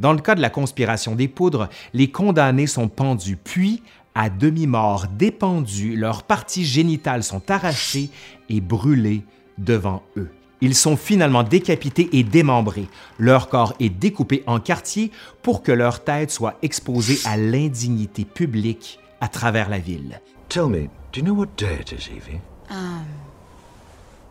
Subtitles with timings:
[0.00, 3.82] Dans le cas de la conspiration des poudres, les condamnés sont pendus, puis,
[4.14, 8.10] à demi-mort, dépendus, leurs parties génitales sont arrachées
[8.48, 9.24] et brûlées
[9.58, 10.30] devant eux.
[10.60, 12.88] Ils sont finalement décapités et démembrés.
[13.18, 15.10] Leur corps est découpé en quartiers
[15.42, 20.20] pour que leur tête soit exposée à l'indignité publique à travers la ville.
[20.48, 22.40] Tell me, do you know what day it is, Evie?
[22.70, 23.04] Um,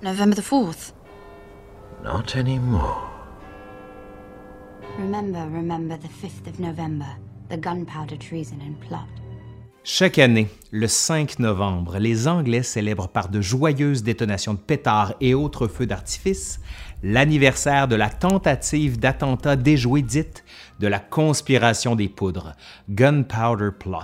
[0.02, 0.94] November the 4th.
[2.04, 3.13] Not anymore.
[4.98, 7.10] Remember, remember the 5th of November,
[7.50, 9.10] the gunpowder treason and plot.
[9.86, 15.34] Chaque année, le 5 novembre, les Anglais célèbrent par de joyeuses détonations de pétards et
[15.34, 16.62] autres feux d'artifice
[17.04, 20.46] l'anniversaire de la tentative d'attentat déjoué dite
[20.80, 22.54] de la conspiration des poudres,
[22.90, 24.00] Gunpowder Plot.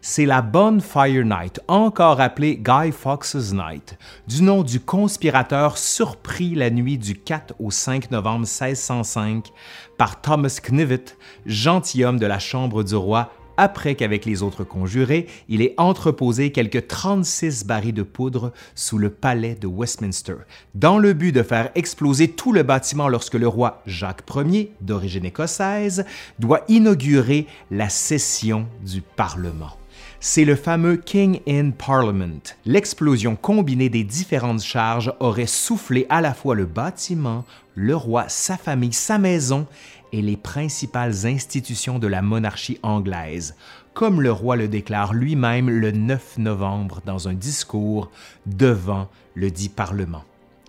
[0.00, 6.70] C'est la Bonfire Night, encore appelée Guy Fawkes Night, du nom du conspirateur surpris la
[6.70, 9.48] nuit du 4 au 5 novembre 1605
[9.96, 11.04] par Thomas Knivet,
[11.44, 16.86] gentilhomme de la Chambre du roi après qu'avec les autres conjurés, il ait entreposé quelques
[16.86, 20.36] 36 barils de poudre sous le palais de Westminster,
[20.74, 25.26] dans le but de faire exploser tout le bâtiment lorsque le roi Jacques Ier, d'origine
[25.26, 26.04] écossaise,
[26.38, 29.77] doit inaugurer la session du Parlement
[30.20, 32.42] c'est le fameux King in Parliament.
[32.64, 37.44] L'explosion combinée des différentes charges aurait soufflé à la fois le bâtiment,
[37.74, 39.66] le roi, sa famille, sa maison
[40.12, 43.54] et les principales institutions de la monarchie anglaise,
[43.94, 48.10] comme le roi le déclare lui-même le 9 novembre dans un discours
[48.46, 50.24] devant le dit Parlement.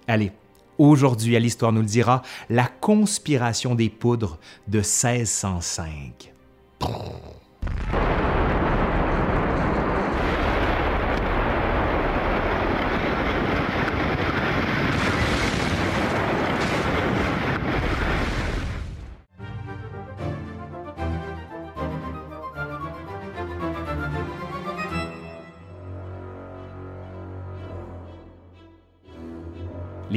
[0.08, 0.32] Allez,
[0.78, 6.34] aujourd'hui à l'Histoire nous le dira, la conspiration des poudres de 1605.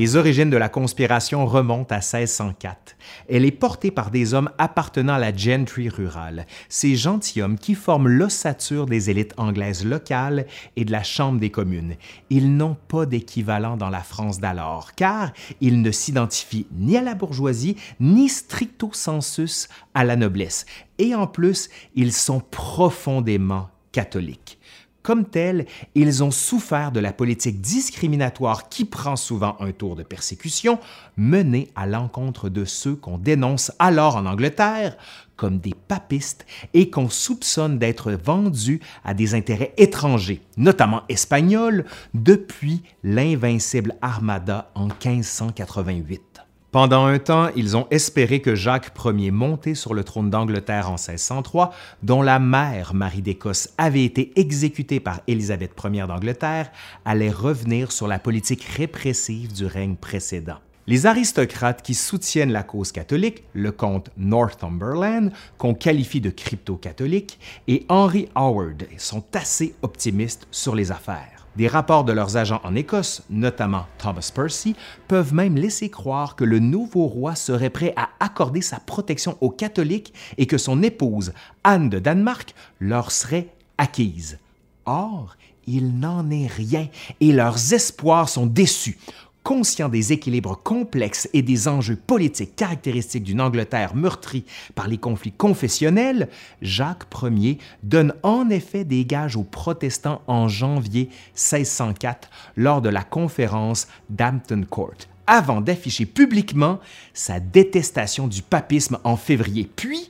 [0.03, 2.97] Les origines de la conspiration remontent à 1604.
[3.29, 8.09] Elle est portée par des hommes appartenant à la gentry rurale, ces gentilshommes qui forment
[8.09, 11.95] l'ossature des élites anglaises locales et de la Chambre des communes.
[12.31, 17.15] Ils n'ont pas d'équivalent dans la France d'alors, car ils ne s'identifient ni à la
[17.15, 20.67] bourgeoisie, ni stricto sensus à la noblesse.
[20.99, 24.59] Et en plus, ils sont profondément catholiques.
[25.03, 30.05] Comme tels, ils ont souffert de la politique discriminatoire qui prend souvent un tour de
[30.05, 30.79] persécution
[31.17, 34.97] menée à l'encontre de ceux qu'on dénonce alors en Angleterre
[35.37, 41.85] comme des papistes et qu'on soupçonne d'être vendus à des intérêts étrangers, notamment espagnols,
[42.15, 46.32] depuis l'invincible Armada en 1588.
[46.73, 50.95] Pendant un temps, ils ont espéré que Jacques Ier, monté sur le trône d'Angleterre en
[50.95, 51.71] 1603,
[52.03, 56.73] dont la mère, Marie d'Écosse, avait été exécutée par Élisabeth Ier d'Angleterre,
[57.05, 60.57] allait revenir sur la politique répressive du règne précédent.
[60.87, 67.85] Les aristocrates qui soutiennent la cause catholique, le comte Northumberland, qu'on qualifie de crypto-catholique, et
[67.91, 71.32] Henry Howard sont assez optimistes sur les affaires.
[71.57, 74.75] Des rapports de leurs agents en Écosse, notamment Thomas Percy,
[75.07, 79.51] peuvent même laisser croire que le nouveau roi serait prêt à accorder sa protection aux
[79.51, 81.33] catholiques et que son épouse,
[81.63, 84.39] Anne de Danemark, leur serait acquise.
[84.87, 85.37] Or,
[85.67, 86.89] il n'en est rien
[87.21, 88.99] et leurs espoirs sont déçus.
[89.43, 94.45] Conscient des équilibres complexes et des enjeux politiques caractéristiques d'une Angleterre meurtrie
[94.77, 96.29] par les conflits confessionnels,
[96.61, 103.03] Jacques Ier donne en effet des gages aux protestants en janvier 1604 lors de la
[103.03, 104.95] conférence d'Hampton Court,
[105.27, 106.79] avant d'afficher publiquement
[107.13, 110.09] sa détestation du papisme en février, puis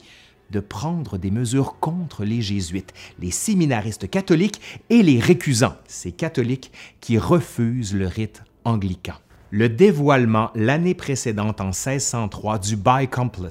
[0.50, 4.60] de prendre des mesures contre les jésuites, les séminaristes catholiques
[4.90, 8.42] et les récusants, ces catholiques qui refusent le rite
[9.50, 13.50] Le dévoilement l'année précédente en 1603 du Bicomplet,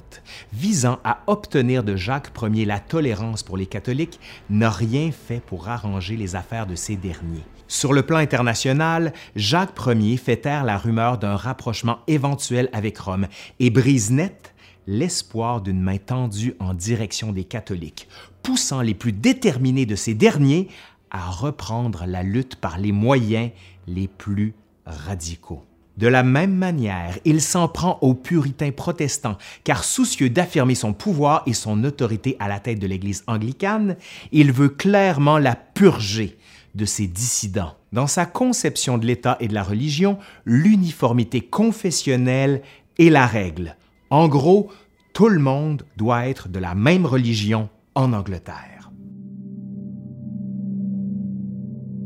[0.52, 4.18] visant à obtenir de Jacques Ier la tolérance pour les catholiques,
[4.50, 7.44] n'a rien fait pour arranger les affaires de ces derniers.
[7.68, 13.28] Sur le plan international, Jacques Ier fait taire la rumeur d'un rapprochement éventuel avec Rome
[13.60, 14.54] et brise net
[14.88, 18.08] l'espoir d'une main tendue en direction des catholiques,
[18.42, 20.68] poussant les plus déterminés de ces derniers
[21.12, 23.50] à reprendre la lutte par les moyens
[23.86, 24.54] les plus
[24.86, 25.64] radicaux.
[25.98, 31.42] De la même manière, il s'en prend aux puritains protestants, car soucieux d'affirmer son pouvoir
[31.46, 33.96] et son autorité à la tête de l'Église anglicane,
[34.32, 36.38] il veut clairement la purger
[36.74, 37.74] de ses dissidents.
[37.92, 42.62] Dans sa conception de l'État et de la religion, l'uniformité confessionnelle
[42.98, 43.76] est la règle.
[44.08, 44.70] En gros,
[45.12, 48.71] Tout le monde doit être de la même religion en Angleterre.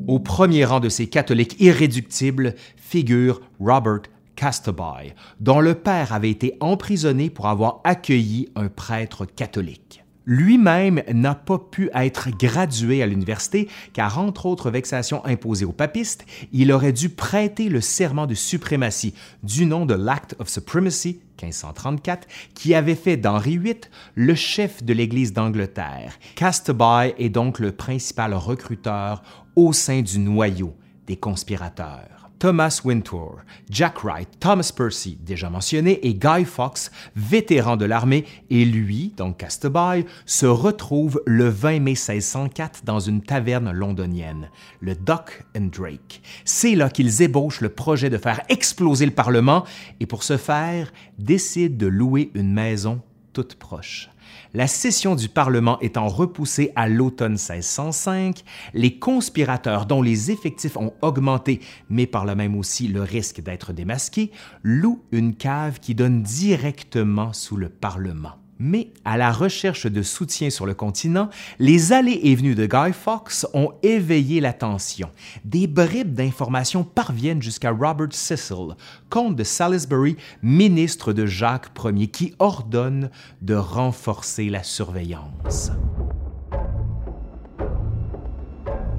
[0.06, 4.02] Au premier rang de ces catholiques irréductibles figure Robert
[4.36, 10.05] Castaby, dont le père avait été emprisonné pour avoir accueilli un prêtre catholique.
[10.26, 16.26] Lui-même n'a pas pu être gradué à l'université car, entre autres vexations imposées aux papistes,
[16.52, 19.14] il aurait dû prêter le serment de suprématie
[19.44, 23.80] du nom de l'Act of Supremacy 1534 qui avait fait d'Henri VIII
[24.16, 26.18] le chef de l'Église d'Angleterre.
[26.34, 29.22] Castaby est donc le principal recruteur
[29.54, 30.74] au sein du noyau
[31.06, 32.15] des conspirateurs.
[32.46, 33.40] Thomas Wintour,
[33.70, 39.38] Jack Wright, Thomas Percy, déjà mentionné, et Guy Fawkes, vétéran de l'armée, et lui, donc
[39.38, 44.48] Castaby, se retrouvent le 20 mai 1604 dans une taverne londonienne,
[44.78, 46.22] le Duck and Drake.
[46.44, 49.64] C'est là qu'ils ébauchent le projet de faire exploser le Parlement
[49.98, 53.00] et pour ce faire, décident de louer une maison
[53.32, 54.08] toute proche.
[54.54, 58.42] La session du Parlement étant repoussée à l'automne 1605,
[58.74, 63.72] les conspirateurs dont les effectifs ont augmenté, mais par là même aussi le risque d'être
[63.72, 64.30] démasqués,
[64.62, 68.36] louent une cave qui donne directement sous le Parlement.
[68.58, 72.92] Mais à la recherche de soutien sur le continent, les allées et venues de Guy
[72.92, 75.10] Fawkes ont éveillé l'attention.
[75.44, 78.74] Des bribes d'informations parviennent jusqu'à Robert Cecil,
[79.10, 83.10] comte de Salisbury, ministre de Jacques Ier, qui ordonne
[83.42, 85.70] de renforcer la surveillance.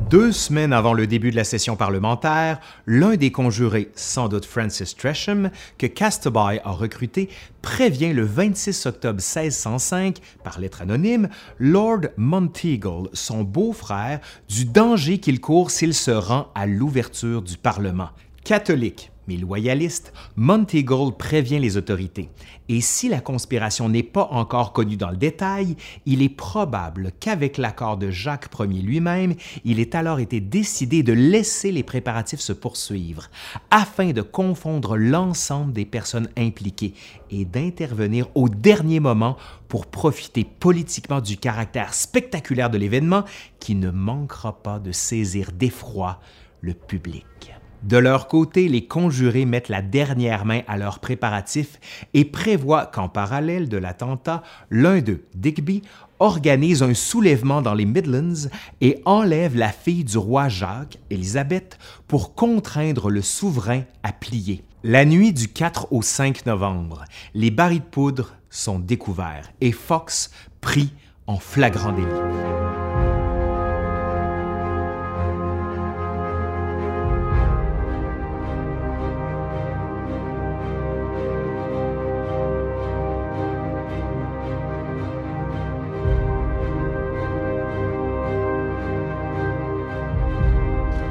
[0.10, 4.96] Deux semaines avant le début de la session parlementaire, l'un des conjurés, sans doute Francis
[4.96, 7.28] Tresham, que Castaby a recruté,
[7.62, 11.28] prévient le 26 octobre 1605, par lettre anonyme,
[11.60, 18.12] Lord Monteagle, son beau-frère, du danger qu'il court s'il se rend à l'ouverture du Parlement.
[18.46, 22.30] Catholique, mais loyaliste, Monteagle prévient les autorités.
[22.70, 25.76] Et si la conspiration n'est pas encore connue dans le détail,
[26.06, 31.14] il est probable qu'avec l'accord de Jacques Ier lui-même, il ait alors été décidé de
[31.14, 33.30] laisser les préparatifs se poursuivre,
[33.72, 36.94] afin de confondre l'ensemble des personnes impliquées
[37.32, 39.38] et d'intervenir au dernier moment
[39.68, 43.24] pour profiter politiquement du caractère spectaculaire de l'événement
[43.60, 46.20] qui ne manquera pas de saisir d'effroi
[46.62, 47.57] le public.
[47.84, 51.80] De leur côté, les conjurés mettent la dernière main à leurs préparatifs
[52.14, 55.84] et prévoient qu'en parallèle de l'attentat, l'un d'eux, Digby,
[56.20, 58.50] organise un soulèvement dans les Midlands
[58.82, 61.78] et enlève la fille du roi Jacques, Élisabeth,
[62.08, 64.64] pour contraindre le souverain à plier.
[64.84, 70.32] La nuit du 4 au 5 novembre, les barils de poudre sont découverts et Fox
[70.62, 70.94] pris
[71.28, 72.87] en flagrant délit.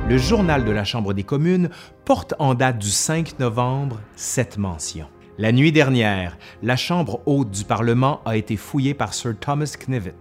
[0.09, 1.69] Le journal de la Chambre des communes
[2.05, 5.09] porte en date du 5 novembre cette mention.
[5.37, 10.15] La nuit dernière, la Chambre haute du Parlement a été fouillée par Sir Thomas Knivet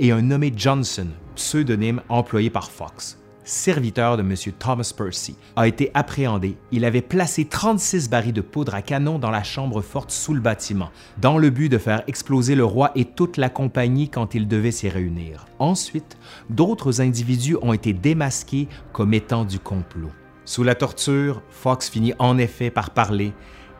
[0.00, 1.06] et un nommé Johnson,
[1.36, 3.17] pseudonyme employé par Fox
[3.48, 4.34] serviteur de M.
[4.58, 6.56] Thomas Percy, a été appréhendé.
[6.70, 10.40] Il avait placé 36 barils de poudre à canon dans la chambre forte sous le
[10.40, 14.48] bâtiment, dans le but de faire exploser le roi et toute la compagnie quand il
[14.48, 15.46] devait s'y réunir.
[15.58, 16.18] Ensuite,
[16.50, 20.10] d'autres individus ont été démasqués comme étant du complot.
[20.44, 23.32] Sous la torture, Fox finit en effet par parler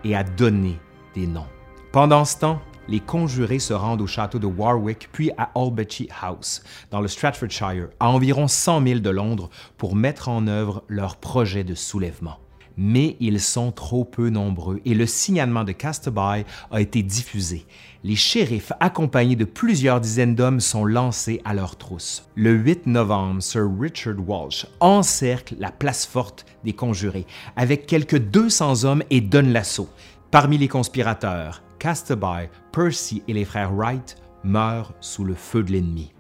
[0.05, 0.79] et à donner
[1.15, 1.47] des noms.
[1.93, 6.63] Pendant ce temps, les conjurés se rendent au château de Warwick puis à Albany House,
[6.91, 11.65] dans le Stratfordshire, à environ 100 milles de Londres, pour mettre en œuvre leur projet
[11.65, 12.39] de soulèvement.
[12.81, 17.67] Mais ils sont trop peu nombreux et le signalement de Castaby a été diffusé.
[18.05, 22.29] Les shérifs, accompagnés de plusieurs dizaines d'hommes, sont lancés à leur trousse.
[22.37, 27.27] Le 8 novembre, Sir Richard Walsh encercle la place forte des conjurés
[27.57, 29.89] avec quelques 200 hommes et donne l'assaut.
[30.31, 36.13] Parmi les conspirateurs, Castaby, Percy et les frères Wright meurent sous le feu de l'ennemi.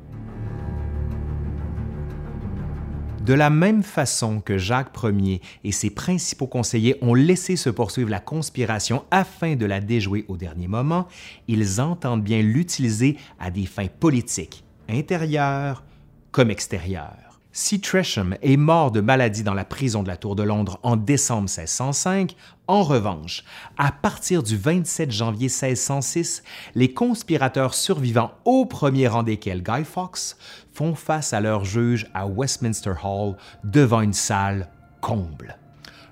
[3.24, 8.08] De la même façon que Jacques Ier et ses principaux conseillers ont laissé se poursuivre
[8.08, 11.08] la conspiration afin de la déjouer au dernier moment,
[11.46, 15.84] ils entendent bien l'utiliser à des fins politiques, intérieures
[16.32, 17.27] comme extérieures.
[17.60, 20.94] Si Tresham est mort de maladie dans la prison de la Tour de Londres en
[20.96, 22.36] décembre 1605,
[22.68, 23.42] en revanche,
[23.76, 26.44] à partir du 27 janvier 1606,
[26.76, 30.36] les conspirateurs survivants au premier rang desquels Guy Fawkes
[30.72, 33.34] font face à leur juge à Westminster Hall
[33.64, 35.58] devant une salle comble.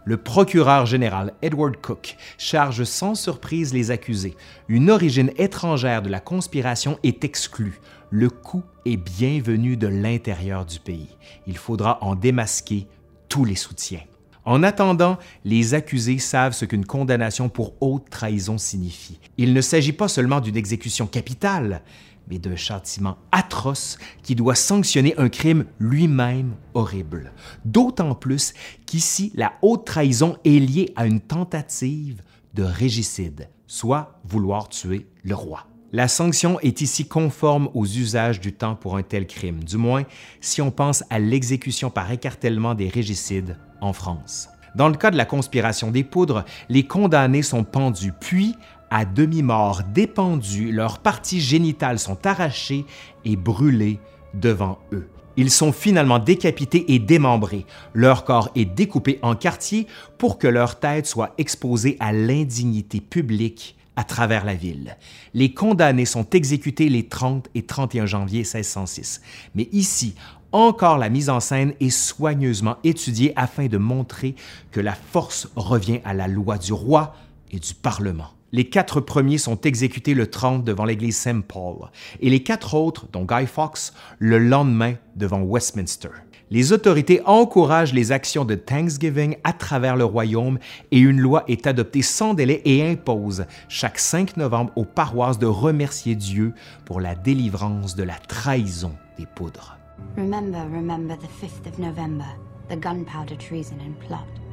[0.09, 4.37] Le procureur général Edward Cook charge sans surprise les accusés.
[4.69, 7.81] Une origine étrangère de la conspiration est exclue.
[8.11, 11.17] Le coup est bienvenu de l'intérieur du pays.
[11.49, 12.87] Il faudra en démasquer
[13.29, 14.05] tous les soutiens.
[14.45, 19.19] En attendant, les accusés savent ce qu'une condamnation pour haute trahison signifie.
[19.39, 21.83] Il ne s'agit pas seulement d'une exécution capitale,
[22.29, 27.33] mais d'un châtiment atroce qui doit sanctionner un crime lui-même horrible.
[27.65, 28.55] D'autant plus
[28.87, 32.23] qu'ici, la haute trahison est liée à une tentative
[32.55, 35.67] de régicide, soit vouloir tuer le roi.
[35.93, 40.03] La sanction est ici conforme aux usages du temps pour un tel crime, du moins
[40.41, 44.49] si on pense à l'exécution par écartèlement des régicides en France.
[44.75, 48.55] Dans le cas de la conspiration des poudres, les condamnés sont pendus, puis,
[48.91, 52.85] à demi-mort, dépendus, leurs parties génitales sont arrachées
[53.25, 53.99] et brûlées
[54.35, 55.09] devant eux.
[55.37, 57.67] Ils sont finalement décapités et démembrés.
[57.93, 59.87] Leur corps est découpé en quartiers
[60.19, 64.97] pour que leur tête soit exposée à l'indignité publique à travers la ville.
[65.35, 69.21] Les condamnés sont exécutés les 30 et 31 janvier 1606.
[69.55, 70.15] Mais ici,
[70.53, 74.37] encore la mise en scène est soigneusement étudiée afin de montrer
[74.71, 77.15] que la force revient à la loi du roi
[77.51, 78.36] et du Parlement.
[78.53, 83.25] Les quatre premiers sont exécutés le 30 devant l'église Saint-Paul et les quatre autres, dont
[83.25, 86.11] Guy Fawkes, le lendemain devant Westminster.
[86.49, 90.61] Les autorités encouragent les actions de Thanksgiving à travers le royaume
[90.93, 95.47] et une loi est adoptée sans délai et impose chaque 5 novembre aux paroisses de
[95.47, 99.77] remercier Dieu pour la délivrance de la trahison des poudres.
[100.17, 102.27] Remember, remember the 5th of November,
[102.69, 104.46] the gunpowder treason and plot.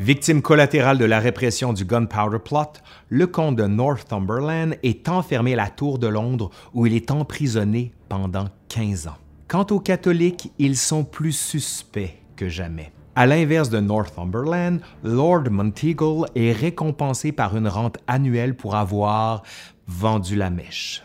[0.00, 2.80] Victime collatérale de la répression du Gunpowder Plot,
[3.10, 7.92] le comte de Northumberland est enfermé à la Tour de Londres où il est emprisonné
[8.08, 9.18] pendant 15 ans.
[9.46, 12.92] Quant aux catholiques, ils sont plus suspects que jamais.
[13.14, 19.42] À l'inverse de Northumberland, Lord Monteagle est récompensé par une rente annuelle pour avoir
[19.86, 21.02] vendu la mèche.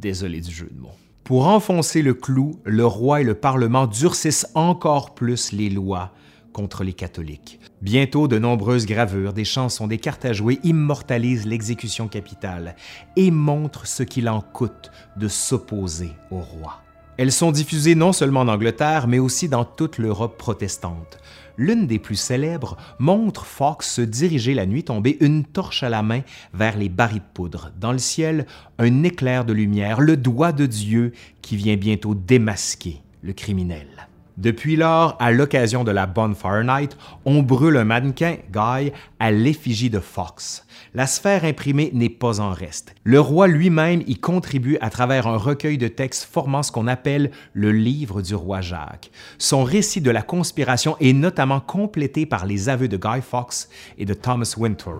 [0.00, 0.96] désolé du jeu de mots.
[1.22, 6.12] Pour enfoncer le clou, le roi et le Parlement durcissent encore plus les lois
[6.52, 7.58] contre les catholiques.
[7.80, 12.76] Bientôt, de nombreuses gravures, des chansons, des cartes à jouer immortalisent l'exécution capitale
[13.16, 16.82] et montrent ce qu'il en coûte de s'opposer au roi.
[17.18, 21.18] Elles sont diffusées non seulement en Angleterre, mais aussi dans toute l'Europe protestante.
[21.58, 26.02] L'une des plus célèbres montre Fox se diriger la nuit tombée, une torche à la
[26.02, 26.22] main,
[26.54, 27.70] vers les barils de poudre.
[27.78, 28.46] Dans le ciel,
[28.78, 34.08] un éclair de lumière, le doigt de Dieu qui vient bientôt démasquer le criminel.
[34.38, 39.90] Depuis lors, à l'occasion de la Bonfire Night, on brûle un mannequin, Guy, à l'effigie
[39.90, 40.66] de Fox.
[40.94, 42.94] La sphère imprimée n'est pas en reste.
[43.04, 47.30] Le roi lui-même y contribue à travers un recueil de textes formant ce qu'on appelle
[47.52, 49.10] le livre du roi Jacques.
[49.38, 54.06] Son récit de la conspiration est notamment complété par les aveux de Guy Fawkes et
[54.06, 54.90] de Thomas Winter.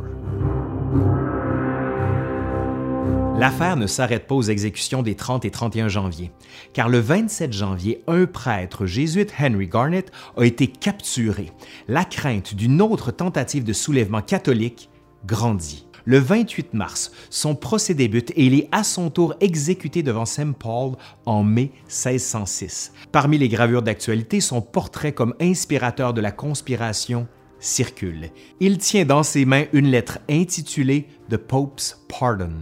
[3.39, 6.31] L'affaire ne s'arrête pas aux exécutions des 30 et 31 janvier,
[6.75, 10.05] car le 27 janvier, un prêtre jésuite, Henry Garnet,
[10.37, 11.51] a été capturé.
[11.89, 14.91] La crainte d'une autre tentative de soulèvement catholique
[15.27, 15.87] grandit.
[16.05, 20.53] Le 28 mars, son procès débute et il est à son tour exécuté devant Saint
[20.53, 20.93] Paul
[21.27, 22.93] en mai 1606.
[23.12, 27.29] Parmi les gravures d'actualité, son portrait comme inspirateur de la conspiration
[27.62, 28.31] circule.
[28.61, 32.52] Il tient dans ses mains une lettre intitulée The Pope's Pardon,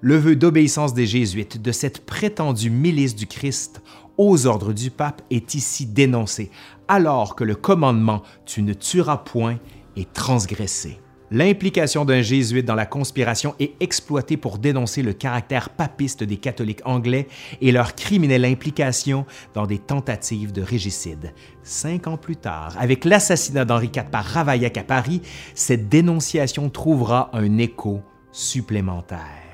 [0.00, 3.82] le vœu d'obéissance des Jésuites de cette prétendue milice du Christ
[4.18, 6.50] aux ordres du pape est ici dénoncé,
[6.88, 9.58] alors que le commandement Tu ne tueras point
[9.96, 10.98] est transgressé.
[11.30, 16.82] L'implication d'un jésuite dans la conspiration est exploitée pour dénoncer le caractère papiste des catholiques
[16.84, 17.26] anglais
[17.60, 21.32] et leur criminelle implication dans des tentatives de régicide.
[21.64, 25.20] Cinq ans plus tard, avec l'assassinat d'Henri IV par Ravaillac à Paris,
[25.54, 29.45] cette dénonciation trouvera un écho supplémentaire.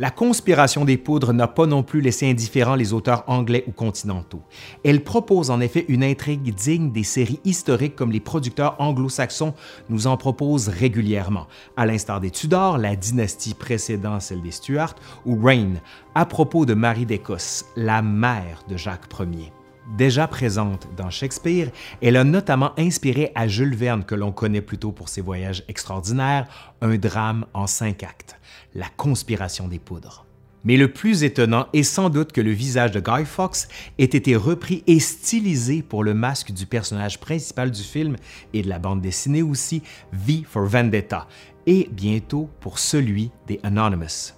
[0.00, 4.42] La conspiration des poudres n'a pas non plus laissé indifférents les auteurs anglais ou continentaux.
[4.84, 9.54] Elle propose en effet une intrigue digne des séries historiques comme les producteurs anglo-saxons
[9.88, 11.46] nous en proposent régulièrement,
[11.76, 14.96] à l'instar des Tudors, la dynastie précédant celle des Stuarts,
[15.26, 15.80] ou Reign,
[16.16, 19.52] à propos de Marie d'Écosse, la mère de Jacques Ier.
[19.86, 24.92] Déjà présente dans Shakespeare, elle a notamment inspiré à Jules Verne, que l'on connaît plutôt
[24.92, 26.46] pour ses voyages extraordinaires,
[26.80, 28.40] un drame en cinq actes,
[28.74, 30.26] La conspiration des poudres.
[30.64, 34.34] Mais le plus étonnant est sans doute que le visage de Guy Fawkes ait été
[34.34, 38.16] repris et stylisé pour le masque du personnage principal du film
[38.54, 41.28] et de la bande dessinée aussi, V for Vendetta,
[41.66, 44.32] et bientôt pour celui des Anonymous.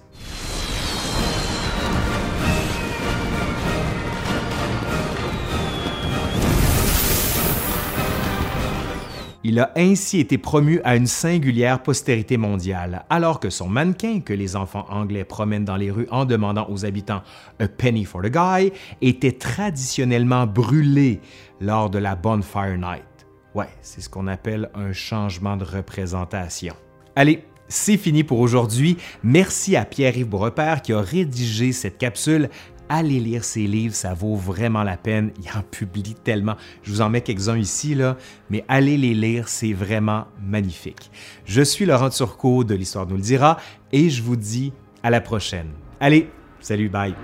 [9.49, 14.33] Il a ainsi été promu à une singulière postérité mondiale, alors que son mannequin, que
[14.33, 17.21] les enfants anglais promènent dans les rues en demandant aux habitants
[17.61, 21.21] A penny for the guy, était traditionnellement brûlé
[21.61, 23.25] lors de la Bonfire Night.
[23.55, 26.73] Ouais, c'est ce qu'on appelle un changement de représentation.
[27.15, 28.97] Allez, c'est fini pour aujourd'hui.
[29.23, 32.49] Merci à Pierre-Yves Beaurepaire qui a rédigé cette capsule
[32.89, 35.31] allez lire ses livres, ça vaut vraiment la peine.
[35.41, 36.55] Il en publie tellement.
[36.83, 38.17] Je vous en mets quelques-uns ici, là,
[38.49, 41.11] mais allez les lire, c'est vraiment magnifique.
[41.45, 43.57] Je suis Laurent Turcot de l'Histoire nous le dira
[43.91, 45.69] et je vous dis à la prochaine.
[45.99, 46.29] Allez,
[46.59, 47.15] salut, bye.